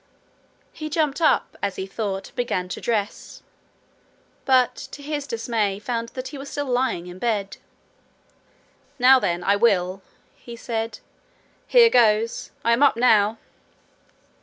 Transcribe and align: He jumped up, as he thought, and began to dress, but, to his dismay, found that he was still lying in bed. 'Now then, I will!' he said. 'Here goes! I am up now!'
He 0.73 0.89
jumped 0.89 1.21
up, 1.21 1.59
as 1.61 1.75
he 1.75 1.85
thought, 1.85 2.29
and 2.29 2.35
began 2.35 2.67
to 2.69 2.81
dress, 2.81 3.43
but, 4.45 4.73
to 4.75 5.03
his 5.03 5.27
dismay, 5.27 5.77
found 5.77 6.09
that 6.15 6.29
he 6.29 6.39
was 6.39 6.49
still 6.49 6.65
lying 6.65 7.05
in 7.05 7.19
bed. 7.19 7.57
'Now 8.97 9.19
then, 9.19 9.43
I 9.43 9.55
will!' 9.57 10.01
he 10.35 10.55
said. 10.55 11.01
'Here 11.67 11.91
goes! 11.91 12.49
I 12.65 12.73
am 12.73 12.81
up 12.81 12.97
now!' 12.97 13.37